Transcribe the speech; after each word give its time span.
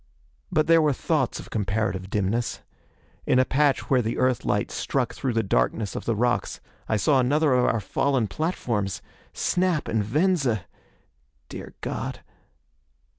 But 0.51 0.65
there 0.65 0.81
were 0.81 0.93
thoughts 0.93 1.39
of 1.39 1.51
comparative 1.51 2.09
dimness. 2.09 2.61
In 3.27 3.37
a 3.37 3.45
patch 3.45 3.87
where 3.87 4.01
the 4.01 4.17
Earthlight 4.17 4.71
struck 4.71 5.13
through 5.13 5.33
the 5.33 5.43
darkness 5.43 5.95
of 5.95 6.05
the 6.05 6.15
rocks, 6.15 6.59
I 6.89 6.97
saw 6.97 7.19
another 7.19 7.53
of 7.53 7.65
our 7.65 7.79
fallen 7.79 8.25
platforms! 8.25 9.03
Snap 9.31 9.87
and 9.87 10.03
Venza! 10.03 10.65
Dear 11.49 11.75
God.... 11.81 12.21